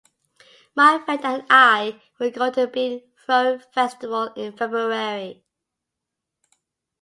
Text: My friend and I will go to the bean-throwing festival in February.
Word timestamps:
My 0.75 0.97
friend 1.05 1.23
and 1.23 1.43
I 1.47 2.01
will 2.19 2.31
go 2.31 2.49
to 2.49 2.61
the 2.61 2.67
bean-throwing 2.67 3.59
festival 3.71 4.33
in 4.35 4.57
February. 4.57 5.43